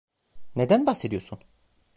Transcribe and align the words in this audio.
Neden 0.55 0.85
bahsediyorsun? 0.85 1.39